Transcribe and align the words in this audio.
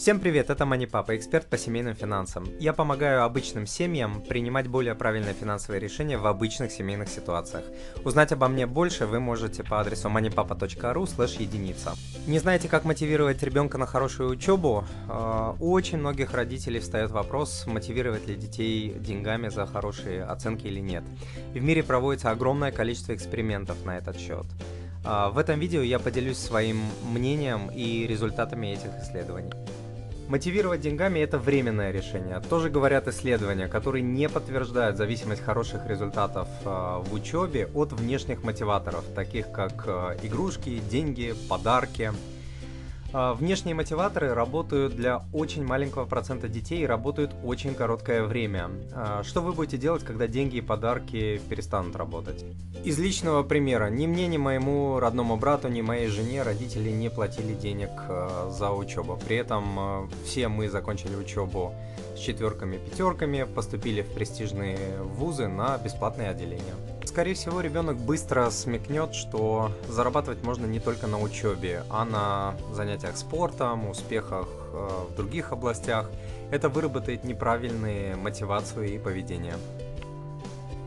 Всем 0.00 0.18
привет, 0.18 0.48
это 0.48 0.64
Мани 0.64 0.86
Папа, 0.86 1.14
эксперт 1.14 1.46
по 1.46 1.58
семейным 1.58 1.94
финансам. 1.94 2.46
Я 2.58 2.72
помогаю 2.72 3.22
обычным 3.22 3.66
семьям 3.66 4.22
принимать 4.22 4.66
более 4.66 4.94
правильные 4.94 5.34
финансовые 5.34 5.78
решения 5.78 6.16
в 6.16 6.26
обычных 6.26 6.72
семейных 6.72 7.10
ситуациях. 7.10 7.64
Узнать 8.02 8.32
обо 8.32 8.48
мне 8.48 8.66
больше 8.66 9.04
вы 9.04 9.20
можете 9.20 9.62
по 9.62 9.78
адресу 9.78 10.08
moneypapa.ru 10.08 11.06
слэш 11.06 11.34
единица. 11.34 11.92
Не 12.26 12.38
знаете, 12.38 12.66
как 12.66 12.86
мотивировать 12.86 13.42
ребенка 13.42 13.76
на 13.76 13.84
хорошую 13.84 14.30
учебу? 14.30 14.86
А, 15.06 15.54
у 15.60 15.70
очень 15.70 15.98
многих 15.98 16.32
родителей 16.32 16.80
встает 16.80 17.10
вопрос, 17.10 17.66
мотивировать 17.66 18.26
ли 18.26 18.36
детей 18.36 18.94
деньгами 18.98 19.50
за 19.50 19.66
хорошие 19.66 20.24
оценки 20.24 20.66
или 20.66 20.80
нет. 20.80 21.04
В 21.52 21.62
мире 21.62 21.82
проводится 21.82 22.30
огромное 22.30 22.72
количество 22.72 23.14
экспериментов 23.14 23.84
на 23.84 23.98
этот 23.98 24.18
счет. 24.18 24.46
А, 25.04 25.28
в 25.28 25.36
этом 25.36 25.60
видео 25.60 25.82
я 25.82 25.98
поделюсь 25.98 26.38
своим 26.38 26.80
мнением 27.12 27.70
и 27.70 28.06
результатами 28.06 28.68
этих 28.68 28.90
исследований. 29.02 29.52
Мотивировать 30.30 30.80
деньгами– 30.80 31.18
это 31.20 31.38
временное 31.38 31.90
решение. 31.90 32.40
Тоже 32.48 32.70
говорят 32.70 33.08
исследования, 33.08 33.66
которые 33.66 34.02
не 34.02 34.28
подтверждают 34.28 34.96
зависимость 34.96 35.42
хороших 35.42 35.88
результатов 35.88 36.46
э, 36.64 36.68
в 36.68 37.12
учебе 37.12 37.66
от 37.74 37.92
внешних 37.92 38.44
мотиваторов, 38.44 39.04
таких 39.16 39.50
как 39.50 39.82
э, 39.88 40.18
игрушки, 40.22 40.80
деньги, 40.88 41.34
подарки– 41.48 42.12
а, 42.22 42.39
внешние 43.12 43.74
мотиваторы 43.74 44.34
работают 44.34 44.94
для 44.94 45.24
очень 45.32 45.64
маленького 45.64 46.04
процента 46.04 46.48
детей 46.48 46.82
и 46.82 46.86
работают 46.86 47.32
очень 47.44 47.74
короткое 47.74 48.24
время. 48.24 48.70
А, 48.92 49.22
что 49.24 49.40
вы 49.40 49.52
будете 49.52 49.78
делать, 49.78 50.04
когда 50.04 50.26
деньги 50.26 50.56
и 50.56 50.60
подарки 50.60 51.40
перестанут 51.48 51.96
работать? 51.96 52.44
Из 52.84 52.98
личного 52.98 53.42
примера. 53.42 53.90
Ни 53.90 54.06
мне, 54.06 54.26
ни 54.26 54.36
моему 54.36 54.98
родному 55.00 55.36
брату, 55.36 55.68
ни 55.68 55.80
моей 55.80 56.08
жене 56.08 56.42
родители 56.42 56.90
не 56.90 57.10
платили 57.10 57.54
денег 57.54 57.90
а, 58.08 58.50
за 58.50 58.70
учебу. 58.70 59.18
При 59.26 59.36
этом 59.36 60.10
все 60.24 60.48
мы 60.48 60.68
закончили 60.68 61.14
учебу 61.16 61.74
с 62.16 62.18
четверками, 62.18 62.78
пятерками, 62.78 63.44
поступили 63.44 64.02
в 64.02 64.12
престижные 64.12 64.78
вузы 65.02 65.48
на 65.48 65.78
бесплатные 65.78 66.30
отделения. 66.30 66.74
Скорее 67.04 67.34
всего, 67.34 67.60
ребенок 67.60 67.96
быстро 67.96 68.50
смекнет, 68.50 69.14
что 69.14 69.72
зарабатывать 69.88 70.42
можно 70.44 70.66
не 70.66 70.78
только 70.78 71.06
на 71.06 71.20
учебе, 71.20 71.82
а 71.90 72.04
на 72.04 72.54
занятиях 72.72 73.16
спортом, 73.16 73.88
успехах 73.88 74.48
э, 74.72 74.88
в 75.10 75.16
других 75.16 75.52
областях. 75.52 76.08
Это 76.50 76.68
выработает 76.68 77.24
неправильные 77.24 78.16
мотивацию 78.16 78.94
и 78.94 78.98
поведение. 78.98 79.54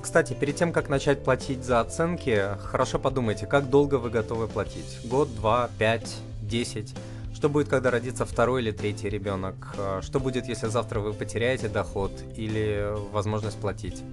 Кстати, 0.02 0.34
перед 0.34 0.56
тем, 0.56 0.72
как 0.72 0.90
начать 0.90 1.24
платить 1.24 1.64
за 1.64 1.80
оценки, 1.80 2.58
хорошо 2.60 3.00
подумайте, 3.00 3.46
как 3.46 3.70
долго 3.70 3.96
вы 3.96 4.10
готовы 4.10 4.48
платить. 4.48 5.00
Год, 5.06 5.34
два, 5.36 5.70
пять, 5.78 6.18
десять. 6.42 6.94
Что 7.34 7.50
будет, 7.50 7.68
когда 7.68 7.92
родится 7.92 8.26
второй 8.26 8.62
или 8.62 8.72
третий 8.72 9.10
ребенок? 9.10 9.56
Э, 9.78 10.00
что 10.02 10.20
будет, 10.20 10.46
если 10.46 10.68
завтра 10.68 11.00
вы 11.00 11.14
потеряете 11.14 11.68
доход 11.68 12.12
или 12.38 12.94
возможность 13.12 13.58
платить? 13.58 14.04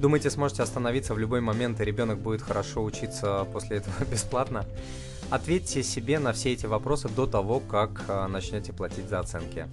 Думаете, 0.00 0.30
сможете 0.30 0.62
остановиться 0.62 1.12
в 1.12 1.18
любой 1.18 1.40
момент, 1.40 1.80
и 1.80 1.84
ребенок 1.84 2.18
будет 2.18 2.42
хорошо 2.42 2.84
учиться 2.84 3.46
после 3.52 3.78
этого 3.78 4.04
бесплатно? 4.10 4.64
Ответьте 5.30 5.82
себе 5.82 6.18
на 6.18 6.32
все 6.32 6.52
эти 6.52 6.66
вопросы 6.66 7.08
до 7.08 7.26
того, 7.26 7.60
как 7.60 8.04
э, 8.08 8.26
начнете 8.28 8.72
платить 8.72 9.08
за 9.08 9.20
оценки. 9.20 9.66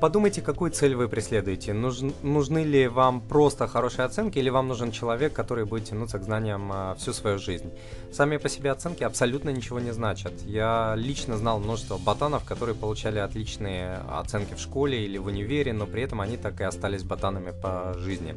Подумайте, 0.00 0.42
какую 0.42 0.72
цель 0.72 0.94
вы 0.94 1.08
преследуете. 1.08 1.72
Нуж, 1.72 2.00
нужны 2.22 2.64
ли 2.64 2.86
вам 2.86 3.22
просто 3.22 3.66
хорошие 3.66 4.04
оценки, 4.04 4.38
или 4.38 4.50
вам 4.50 4.68
нужен 4.68 4.92
человек, 4.92 5.32
который 5.32 5.64
будет 5.64 5.84
тянуться 5.84 6.18
к 6.18 6.24
знаниям 6.24 6.70
а, 6.70 6.94
всю 6.96 7.14
свою 7.14 7.38
жизнь. 7.38 7.70
Сами 8.12 8.36
по 8.36 8.50
себе 8.50 8.72
оценки 8.72 9.04
абсолютно 9.04 9.48
ничего 9.48 9.80
не 9.80 9.92
значат. 9.92 10.34
Я 10.44 10.92
лично 10.98 11.38
знал 11.38 11.60
множество 11.60 11.96
ботанов, 11.96 12.44
которые 12.44 12.74
получали 12.74 13.20
отличные 13.20 14.00
оценки 14.10 14.52
в 14.52 14.60
школе 14.60 15.02
или 15.02 15.16
в 15.16 15.26
универе, 15.26 15.72
но 15.72 15.86
при 15.86 16.02
этом 16.02 16.20
они 16.20 16.36
так 16.36 16.60
и 16.60 16.64
остались 16.64 17.02
ботанами 17.02 17.54
по 17.62 17.94
жизни. 17.96 18.34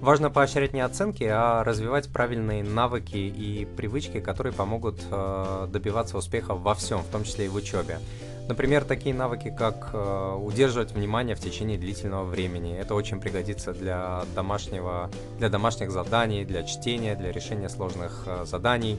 Важно 0.00 0.30
поощрять 0.30 0.74
не 0.74 0.80
оценки, 0.80 1.24
а 1.24 1.64
развивать 1.64 2.08
правильные 2.12 2.62
навыки 2.62 3.16
и 3.16 3.64
привычки, 3.76 4.20
которые 4.20 4.52
помогут 4.52 5.00
э, 5.10 5.68
добиваться 5.70 6.18
успеха 6.18 6.54
во 6.54 6.74
всем, 6.74 6.98
в 6.98 7.06
том 7.06 7.24
числе 7.24 7.46
и 7.46 7.48
в 7.48 7.54
учебе. 7.54 7.98
Например, 8.46 8.84
такие 8.84 9.14
навыки, 9.14 9.54
как 9.56 9.90
э, 9.94 10.38
удерживать 10.38 10.92
внимание 10.92 11.34
в 11.34 11.40
течение 11.40 11.78
длительного 11.78 12.24
времени. 12.24 12.76
Это 12.76 12.94
очень 12.94 13.18
пригодится 13.18 13.72
для, 13.72 14.24
домашнего, 14.34 15.10
для 15.38 15.48
домашних 15.48 15.90
заданий, 15.90 16.44
для 16.44 16.62
чтения, 16.64 17.14
для 17.14 17.32
решения 17.32 17.70
сложных 17.70 18.24
э, 18.26 18.44
заданий. 18.44 18.98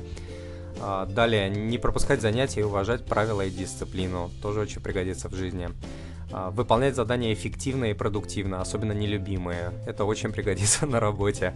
Э, 0.82 1.06
далее, 1.08 1.50
не 1.50 1.78
пропускать 1.78 2.22
занятия 2.22 2.62
и 2.62 2.64
уважать 2.64 3.06
правила 3.06 3.42
и 3.42 3.52
дисциплину. 3.52 4.32
Тоже 4.42 4.62
очень 4.62 4.82
пригодится 4.82 5.30
в 5.30 5.36
жизни. 5.36 5.70
Э, 6.36 6.50
выполнять 6.52 6.96
задания 6.96 7.34
эффективно 7.34 7.86
и 7.86 7.94
продуктивно, 7.94 8.62
особенно 8.62 8.92
нелюбимые. 8.92 9.72
Это 9.88 10.04
очень 10.04 10.32
пригодится 10.32 10.86
на 10.94 11.00
работе. 11.00 11.54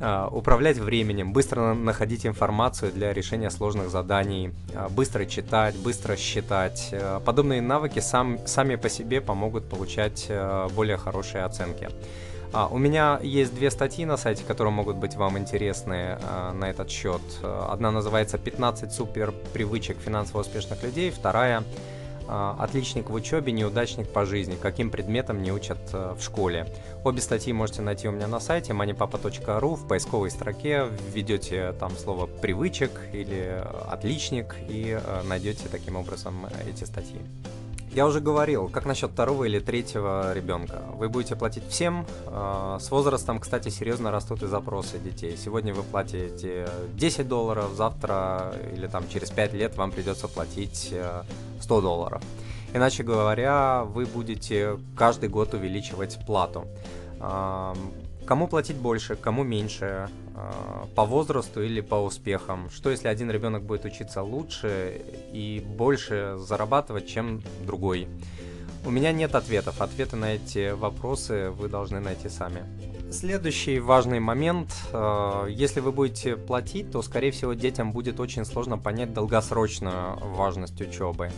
А, 0.00 0.28
управлять 0.28 0.78
временем, 0.78 1.32
быстро 1.32 1.74
находить 1.74 2.26
информацию 2.26 2.92
для 2.92 3.12
решения 3.14 3.50
сложных 3.50 3.88
заданий, 3.88 4.50
а, 4.74 4.88
быстро 4.88 5.24
читать, 5.24 5.76
быстро 5.76 6.16
считать. 6.16 6.90
А, 6.92 7.20
подобные 7.20 7.62
навыки 7.62 8.00
сам, 8.00 8.38
сами 8.46 8.76
по 8.76 8.90
себе 8.90 9.20
помогут 9.20 9.68
получать 9.68 10.30
более 10.74 10.96
хорошие 10.96 11.44
оценки. 11.44 11.88
у 12.70 12.78
меня 12.78 13.18
есть 13.22 13.54
две 13.54 13.70
статьи 13.70 14.04
на 14.04 14.18
сайте, 14.18 14.44
которые 14.44 14.74
могут 14.74 14.96
быть 14.96 15.14
вам 15.14 15.38
интересны 15.38 16.18
на 16.52 16.68
этот 16.68 16.90
счет. 16.90 17.22
Одна 17.42 17.90
называется 17.90 18.36
«15 18.36 18.90
супер 18.90 19.32
привычек 19.54 19.96
финансово 19.98 20.42
успешных 20.42 20.82
людей», 20.82 21.10
вторая 21.10 21.60
а, 21.60 21.64
отличник 22.32 23.10
в 23.10 23.14
учебе, 23.14 23.52
неудачник 23.52 24.08
по 24.08 24.24
жизни, 24.24 24.56
каким 24.60 24.90
предметом 24.90 25.42
не 25.42 25.52
учат 25.52 25.78
э, 25.92 26.14
в 26.18 26.22
школе. 26.22 26.66
Обе 27.04 27.20
статьи 27.20 27.52
можете 27.52 27.82
найти 27.82 28.08
у 28.08 28.12
меня 28.12 28.26
на 28.26 28.40
сайте 28.40 28.72
moneypapa.ru, 28.72 29.76
в 29.76 29.86
поисковой 29.86 30.30
строке 30.30 30.86
введете 31.12 31.72
там 31.78 31.96
слово 31.96 32.26
«привычек» 32.26 32.90
или 33.12 33.62
«отличник» 33.90 34.56
и 34.68 34.98
э, 34.98 35.22
найдете 35.24 35.68
таким 35.70 35.96
образом 35.96 36.46
эти 36.66 36.84
статьи. 36.84 37.20
Я 37.94 38.06
уже 38.06 38.20
говорил, 38.20 38.70
как 38.70 38.86
насчет 38.86 39.10
второго 39.10 39.44
или 39.44 39.58
третьего 39.58 40.32
ребенка. 40.32 40.80
Вы 40.94 41.10
будете 41.10 41.36
платить 41.36 41.68
всем. 41.68 42.06
А, 42.26 42.78
с 42.80 42.90
возрастом, 42.90 43.38
кстати, 43.38 43.68
серьезно 43.68 44.10
растут 44.10 44.42
и 44.42 44.46
запросы 44.46 44.98
детей. 44.98 45.36
Сегодня 45.36 45.74
вы 45.74 45.82
платите 45.82 46.66
10 46.94 47.28
долларов, 47.28 47.72
завтра 47.74 48.54
или 48.74 48.86
там 48.86 49.06
через 49.10 49.30
5 49.30 49.52
лет 49.52 49.76
вам 49.76 49.90
придется 49.92 50.26
платить 50.26 50.94
100 51.62 51.78
э, 51.78 51.82
долларов. 51.82 52.22
Иначе 52.74 53.02
говоря, 53.02 53.84
вы 53.84 54.06
будете 54.06 54.78
каждый 54.96 55.28
год 55.28 55.54
увеличивать 55.54 56.18
плату. 56.26 56.66
Кому 58.26 58.46
платить 58.46 58.76
больше, 58.76 59.16
кому 59.16 59.42
меньше, 59.42 60.08
а, 60.34 60.86
по 60.94 61.04
возрасту 61.04 61.62
или 61.62 61.80
по 61.80 61.96
успехам? 61.96 62.70
Что 62.70 62.90
если 62.90 63.08
один 63.08 63.30
ребенок 63.30 63.64
будет 63.64 63.84
учиться 63.84 64.22
лучше 64.22 65.02
и 65.32 65.62
больше 65.76 66.36
зарабатывать, 66.38 67.08
чем 67.08 67.42
другой? 67.66 68.08
У 68.84 68.90
меня 68.90 69.12
нет 69.12 69.34
ответов. 69.34 69.80
Ответы 69.80 70.16
на 70.16 70.34
эти 70.34 70.70
вопросы 70.70 71.50
вы 71.50 71.68
должны 71.68 72.00
найти 72.00 72.28
сами. 72.28 72.62
Следующий 73.12 73.78
важный 73.78 74.20
момент. 74.20 74.70
А, 74.90 75.46
если 75.46 75.80
вы 75.80 75.92
будете 75.92 76.34
платить, 76.34 76.90
то, 76.90 77.02
скорее 77.02 77.30
всего, 77.30 77.52
детям 77.52 77.92
будет 77.92 78.18
очень 78.20 78.46
сложно 78.46 78.78
понять 78.78 79.12
долгосрочную 79.12 80.16
важность 80.34 80.80
учебы. 80.80 81.30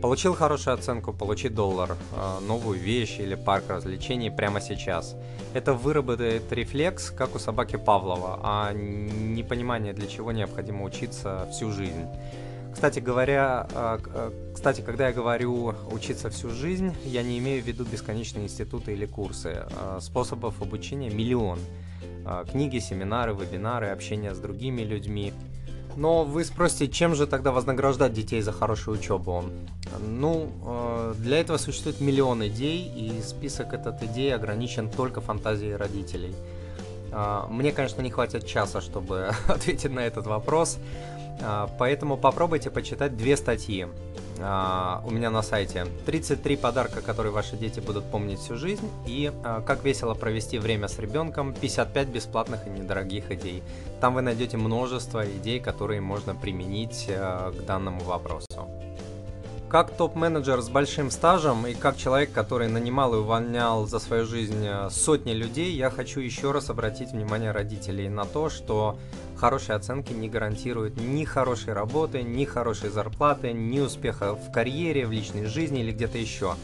Получил 0.00 0.34
хорошую 0.34 0.74
оценку, 0.74 1.12
получи 1.12 1.48
доллар, 1.48 1.96
э, 2.16 2.38
новую 2.44 2.76
вещь 2.76 3.20
или 3.20 3.36
парк 3.36 3.66
развлечений 3.68 4.32
прямо 4.32 4.60
сейчас. 4.60 5.14
Это 5.54 5.74
выработает 5.74 6.52
рефлекс, 6.52 7.12
как 7.12 7.36
у 7.36 7.38
собаки 7.38 7.76
Павлова, 7.76 8.40
а 8.42 8.72
не 8.72 9.44
понимание, 9.44 9.92
для 9.92 10.08
чего 10.08 10.32
необходимо 10.32 10.82
учиться 10.82 11.48
всю 11.52 11.70
жизнь. 11.70 12.08
Кстати 12.82 12.98
говоря, 12.98 13.68
э, 13.72 13.98
э, 14.12 14.30
кстати, 14.54 14.80
когда 14.80 15.06
я 15.06 15.12
говорю 15.12 15.72
учиться 15.92 16.30
всю 16.30 16.50
жизнь, 16.50 16.92
я 17.04 17.22
не 17.22 17.38
имею 17.38 17.62
в 17.62 17.66
виду 17.68 17.84
бесконечные 17.84 18.46
институты 18.46 18.92
или 18.92 19.06
курсы. 19.06 19.66
Способов 20.00 20.60
обучения 20.60 21.08
миллион. 21.08 21.60
Книги, 22.50 22.80
семинары, 22.80 23.34
вебинары, 23.34 23.90
общение 23.90 24.34
с 24.34 24.38
другими 24.38 24.82
людьми. 24.82 25.32
Но 25.94 26.24
вы 26.24 26.44
спросите, 26.44 26.88
чем 26.88 27.14
же 27.14 27.28
тогда 27.28 27.52
вознаграждать 27.52 28.14
детей 28.14 28.40
за 28.40 28.50
хорошую 28.50 28.98
учебу? 28.98 29.44
Ну, 30.00 30.50
э, 30.66 31.14
для 31.18 31.38
этого 31.38 31.58
существует 31.58 32.00
миллион 32.00 32.44
идей, 32.48 32.92
и 32.96 33.22
список 33.22 33.74
этот 33.74 34.02
идей 34.02 34.34
ограничен 34.34 34.90
только 34.90 35.20
фантазией 35.20 35.76
родителей. 35.76 36.34
А, 37.12 37.46
мне, 37.48 37.72
конечно, 37.72 38.00
не 38.00 38.10
хватит 38.10 38.46
часа, 38.46 38.80
чтобы 38.80 39.30
ответить 39.46 39.92
на 39.92 40.00
этот 40.00 40.26
вопрос, 40.26 40.78
а, 40.78 41.21
поэтому 41.78 42.16
попробуйте 42.16 42.70
почитать 42.70 43.16
две 43.16 43.36
статьи 43.36 43.86
а, 44.40 45.02
у 45.06 45.10
меня 45.10 45.30
на 45.30 45.42
сайте. 45.42 45.86
33 46.06 46.56
подарка, 46.56 47.00
которые 47.00 47.32
ваши 47.32 47.56
дети 47.56 47.80
будут 47.80 48.04
помнить 48.04 48.38
всю 48.40 48.56
жизнь, 48.56 48.88
и 49.06 49.32
как 49.66 49.84
весело 49.84 50.14
провести 50.14 50.58
время 50.58 50.88
с 50.88 50.98
ребенком, 50.98 51.54
55 51.54 52.08
бесплатных 52.08 52.66
и 52.66 52.70
недорогих 52.70 53.30
идей. 53.30 53.62
Там 54.00 54.14
вы 54.14 54.22
найдете 54.22 54.56
множество 54.56 55.24
идей, 55.24 55.60
которые 55.60 56.00
можно 56.00 56.34
применить 56.34 57.06
к 57.08 57.64
данному 57.66 58.00
вопросу. 58.00 58.68
Как 59.72 59.90
топ-менеджер 59.96 60.60
с 60.60 60.68
большим 60.68 61.10
стажем 61.10 61.66
и 61.66 61.72
как 61.72 61.96
человек, 61.96 62.30
который 62.30 62.68
нанимал 62.68 63.14
и 63.14 63.16
увольнял 63.16 63.86
за 63.86 64.00
свою 64.00 64.26
жизнь 64.26 64.66
э, 64.66 64.90
сотни 64.90 65.32
людей, 65.32 65.72
я 65.72 65.88
хочу 65.88 66.20
еще 66.20 66.50
раз 66.52 66.68
обратить 66.68 67.12
внимание 67.12 67.52
родителей 67.52 68.10
на 68.10 68.26
то, 68.26 68.50
что 68.50 68.98
хорошие 69.34 69.74
оценки 69.74 70.12
не 70.12 70.28
гарантируют 70.28 71.00
ни 71.00 71.24
хорошей 71.24 71.72
работы, 71.72 72.22
ни 72.22 72.44
хорошей 72.44 72.90
зарплаты, 72.90 73.54
ни 73.54 73.80
успеха 73.80 74.34
в 74.34 74.52
карьере, 74.52 75.06
в 75.06 75.10
личной 75.10 75.46
жизни 75.46 75.80
или 75.80 75.92
где-то 75.92 76.18
еще. 76.18 76.56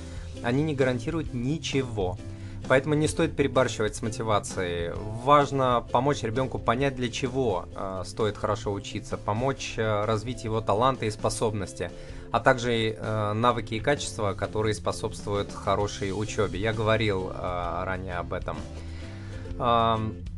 Они 0.43 0.62
не 0.62 0.75
гарантируют 0.75 1.32
ничего. 1.32 2.19
Поэтому 2.68 2.94
не 2.94 3.08
стоит 3.08 3.34
перебарщивать 3.34 3.96
с 3.96 4.02
мотивацией. 4.02 4.92
Важно 5.24 5.84
помочь 5.90 6.22
ребенку 6.22 6.58
понять, 6.58 6.96
для 6.96 7.08
чего 7.08 7.64
э, 7.74 8.02
стоит 8.04 8.36
хорошо 8.36 8.72
учиться, 8.72 9.16
помочь 9.16 9.74
э, 9.78 10.04
развить 10.04 10.44
его 10.44 10.60
таланты 10.60 11.06
и 11.06 11.10
способности, 11.10 11.90
а 12.30 12.40
также 12.40 12.90
э, 12.90 13.32
навыки 13.32 13.74
и 13.74 13.80
качества, 13.80 14.34
которые 14.34 14.74
способствуют 14.74 15.50
хорошей 15.50 16.10
учебе. 16.12 16.60
Я 16.60 16.74
говорил 16.74 17.30
э, 17.30 17.82
ранее 17.84 18.16
об 18.16 18.34
этом 18.34 18.58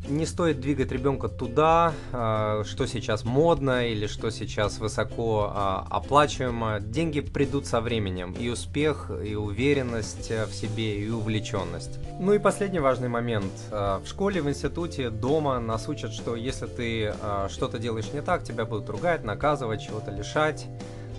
не 0.09 0.27
стоит 0.27 0.61
двигать 0.61 0.93
ребенка 0.93 1.29
туда, 1.29 1.93
а, 2.13 2.65
что 2.65 2.87
сейчас 2.87 3.25
модно 3.25 3.87
или 3.87 4.07
что 4.07 4.31
сейчас 4.31 4.79
высоко 4.79 5.53
а, 5.55 5.87
оплачиваемо. 5.91 6.81
Деньги 6.81 7.21
придут 7.21 7.67
со 7.67 7.81
временем. 7.81 8.33
И 8.33 8.49
успех, 8.49 9.11
и 9.25 9.35
уверенность 9.35 10.31
в 10.31 10.53
себе, 10.53 11.01
и 11.01 11.11
увлеченность. 11.11 11.99
Ну 12.19 12.33
и 12.33 12.39
последний 12.39 12.81
важный 12.81 13.09
момент. 13.09 13.53
А, 13.71 14.01
в 14.05 14.09
школе, 14.09 14.43
в 14.43 14.49
институте, 14.49 15.11
дома 15.11 15.59
нас 15.61 15.89
учат, 15.89 16.13
что 16.13 16.35
если 16.35 16.67
ты 16.67 17.15
что-то 17.49 17.79
делаешь 17.79 18.13
не 18.13 18.23
так, 18.23 18.45
тебя 18.45 18.65
будут 18.65 18.89
ругать, 18.89 19.25
наказывать, 19.25 19.83
чего-то 19.83 20.11
лишать. 20.11 20.67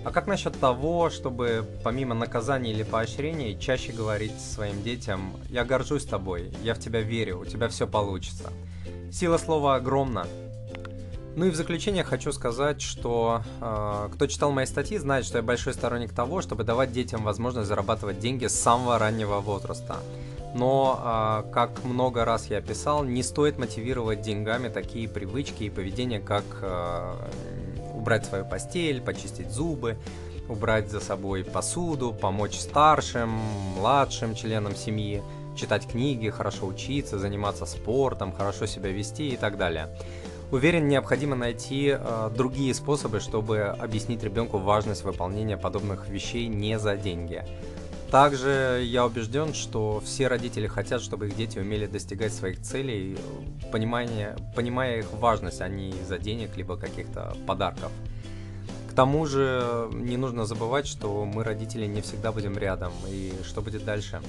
А 0.04 0.12
как 0.12 0.26
насчет 0.26 0.60
того, 0.60 1.12
чтобы 1.12 1.64
помимо 1.84 2.16
наказаний 2.16 2.72
или 2.72 2.82
поощрений 2.82 3.58
чаще 3.60 3.92
говорить 3.92 4.40
своим 4.40 4.82
детям 4.82 5.34
«Я 5.50 5.64
горжусь 5.64 6.06
тобой, 6.06 6.52
я 6.64 6.74
в 6.74 6.80
тебя 6.80 7.02
верю, 7.02 7.40
у 7.40 7.46
тебя 7.46 7.70
все 7.70 7.86
получится». 7.86 8.52
Сила 9.12 9.38
слова 9.38 9.76
огромна. 9.76 10.26
Ну 11.36 11.46
и 11.46 11.50
в 11.50 11.56
заключение 11.56 12.04
хочу 12.04 12.32
сказать, 12.32 12.82
что 12.82 13.42
э, 13.60 14.10
кто 14.14 14.28
читал 14.28 14.52
мои 14.52 14.66
статьи, 14.66 14.98
знает, 14.98 15.26
что 15.26 15.38
я 15.38 15.44
большой 15.44 15.74
сторонник 15.74 16.14
того, 16.14 16.42
чтобы 16.42 16.64
давать 16.64 16.94
детям 16.94 17.24
возможность 17.24 17.68
зарабатывать 17.68 18.20
деньги 18.20 18.48
с 18.48 18.58
самого 18.58 18.98
раннего 18.98 19.40
возраста. 19.40 19.98
Но, 20.56 21.44
э, 21.46 21.52
как 21.52 21.84
много 21.84 22.24
раз 22.24 22.50
я 22.50 22.62
писал, 22.62 23.04
не 23.04 23.22
стоит 23.22 23.58
мотивировать 23.58 24.22
деньгами 24.22 24.70
такие 24.70 25.10
привычки 25.10 25.64
и 25.64 25.70
поведение, 25.70 26.22
как 26.22 26.44
э, 26.62 27.14
убрать 27.94 28.26
свою 28.26 28.46
постель, 28.46 29.02
почистить 29.02 29.52
зубы, 29.52 29.98
убрать 30.48 30.90
за 30.90 31.02
собой 31.02 31.44
посуду, 31.44 32.14
помочь 32.14 32.58
старшим, 32.58 33.30
младшим 33.78 34.36
членам 34.36 34.76
семьи, 34.76 35.22
читать 35.56 35.88
книги, 35.88 36.30
хорошо 36.30 36.68
учиться, 36.68 37.20
заниматься 37.20 37.66
спортом, 37.66 38.32
хорошо 38.32 38.66
себя 38.66 38.92
вести 38.92 39.30
и 39.30 39.38
так 39.38 39.58
далее. 39.58 39.90
Уверен, 40.52 40.90
необходимо 40.90 41.36
найти 41.36 41.96
э, 41.98 42.30
другие 42.36 42.74
способы, 42.74 43.22
чтобы 43.22 43.62
объяснить 43.62 44.22
ребенку 44.22 44.58
важность 44.58 45.04
выполнения 45.04 45.58
подобных 45.58 46.10
вещей 46.10 46.48
не 46.48 46.78
за 46.78 46.98
деньги. 46.98 47.46
Также 48.12 48.82
я 48.84 49.06
убежден, 49.06 49.54
что 49.54 50.02
все 50.04 50.28
родители 50.28 50.68
хотят, 50.68 51.02
чтобы 51.02 51.30
их 51.30 51.38
дети 51.38 51.60
умели 51.60 51.86
достигать 51.86 52.34
своих 52.34 52.62
целей, 52.62 53.18
понимая, 53.72 54.36
понимая 54.54 55.00
их 55.00 55.14
важность, 55.14 55.62
а 55.62 55.70
не 55.70 55.92
из-за 55.92 56.18
денег 56.18 56.58
либо 56.58 56.76
каких-то 56.76 57.38
подарков. 57.48 57.90
К 58.90 58.94
тому 58.94 59.26
же 59.26 59.88
не 59.94 60.18
нужно 60.18 60.44
забывать, 60.44 60.86
что 60.86 61.24
мы, 61.24 61.46
родители, 61.46 61.86
не 61.86 62.02
всегда 62.02 62.34
будем 62.34 62.58
рядом, 62.58 62.92
и 63.08 63.32
что 63.46 63.62
будет 63.62 63.86
дальше. 63.86 64.22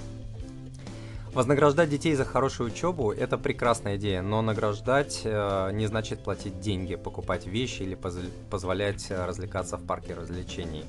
Вознаграждать 1.34 1.88
детей 1.88 2.14
за 2.14 2.26
хорошую 2.26 2.70
учебу– 2.70 3.11
это 3.12 3.38
прекрасная 3.38 3.96
идея, 3.96 4.20
но 4.20 4.43
награждать 4.43 5.23
э, 5.25 5.70
не 5.73 5.87
значит 5.87 6.23
платить 6.23 6.61
деньги, 6.61 6.94
покупать 6.94 7.46
вещи 7.46 7.84
или 7.84 7.94
поз- 7.94 8.19
позволять 8.50 9.11
развлекаться 9.11 9.79
в 9.79 9.87
парке 9.87 10.12
развлечений. 10.12 10.84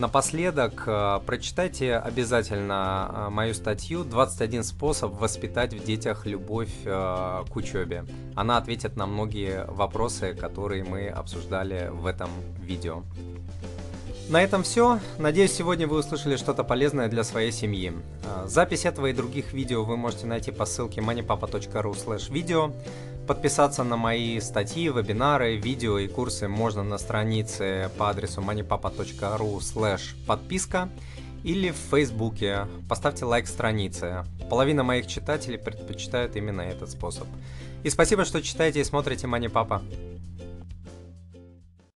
Напоследок, 0.00 0.82
э, 0.86 1.20
прочитайте 1.24 1.94
обязательно 1.98 3.10
э, 3.12 3.28
мою 3.28 3.54
статью 3.54 4.02
«21 4.02 4.64
способ 4.64 5.12
воспитать 5.12 5.72
в 5.72 5.84
детях 5.84 6.26
любовь 6.26 6.72
э, 6.84 7.44
к 7.48 7.54
учебе». 7.54 8.04
Она 8.34 8.56
ответит 8.56 8.96
на 8.96 9.06
многие 9.06 9.66
вопросы, 9.66 10.34
которые 10.34 10.82
мы 10.82 11.06
обсуждали 11.06 11.90
в 11.92 12.06
этом 12.06 12.30
видео. 12.60 13.04
На 14.30 14.44
этом 14.44 14.62
все. 14.62 15.00
Надеюсь, 15.18 15.52
сегодня 15.52 15.88
вы 15.88 15.98
услышали 15.98 16.36
что-то 16.36 16.62
полезное 16.62 17.08
для 17.08 17.24
своей 17.24 17.50
семьи. 17.50 17.92
Запись 18.46 18.84
этого 18.84 19.06
и 19.06 19.12
других 19.12 19.52
видео 19.52 19.82
вы 19.82 19.96
можете 19.96 20.26
найти 20.26 20.52
по 20.52 20.66
ссылке 20.66 21.00
moneypapa.ru 21.00 22.32
видео. 22.32 22.72
Подписаться 23.26 23.82
на 23.82 23.96
мои 23.96 24.38
статьи, 24.38 24.88
вебинары, 24.88 25.56
видео 25.56 25.98
и 25.98 26.06
курсы 26.06 26.46
можно 26.46 26.84
на 26.84 26.98
странице 26.98 27.90
по 27.98 28.08
адресу 28.08 28.40
moneypapa.ru 28.40 30.00
подписка 30.28 30.88
или 31.42 31.70
в 31.70 31.90
Фейсбуке. 31.90 32.68
Поставьте 32.88 33.24
лайк 33.24 33.48
странице. 33.48 34.24
Половина 34.48 34.84
моих 34.84 35.08
читателей 35.08 35.58
предпочитают 35.58 36.36
именно 36.36 36.60
этот 36.60 36.88
способ. 36.92 37.26
И 37.82 37.90
спасибо, 37.90 38.24
что 38.24 38.40
читаете 38.40 38.80
и 38.80 38.84
смотрите 38.84 39.26
Money 39.26 39.50
Papa. 39.50 39.82